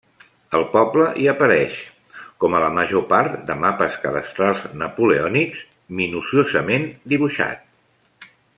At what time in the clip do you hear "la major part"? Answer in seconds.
2.63-3.37